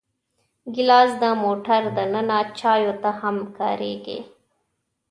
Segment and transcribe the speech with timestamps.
[0.73, 4.19] ګیلاس د موټر دننه چایو ته هم کارېږي.